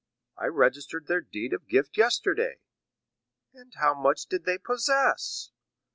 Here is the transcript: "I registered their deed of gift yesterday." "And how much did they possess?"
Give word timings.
"I 0.35 0.47
registered 0.47 1.05
their 1.05 1.21
deed 1.21 1.53
of 1.53 1.67
gift 1.67 1.95
yesterday." 1.95 2.57
"And 3.53 3.71
how 3.75 3.93
much 3.93 4.25
did 4.25 4.45
they 4.45 4.57
possess?" 4.57 5.51